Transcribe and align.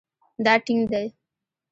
دا 0.45 0.53
ټینګ 0.65 0.83
دی 0.91 1.07